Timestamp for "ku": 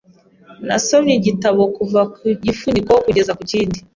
2.13-2.21, 3.37-3.43